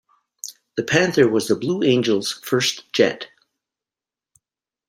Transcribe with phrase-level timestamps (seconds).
[0.77, 3.27] The Panther was the Blue Angels' first jet.